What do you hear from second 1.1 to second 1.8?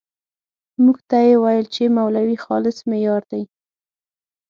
یې ويل